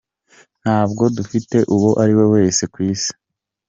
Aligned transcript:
Nta 0.61 0.77
bwoba 0.89 1.13
dufitiye 1.17 1.61
uwo 1.75 1.89
ariwe 2.01 2.25
wese 2.33 2.63
ku 2.73 2.77
Isi. 2.91 3.11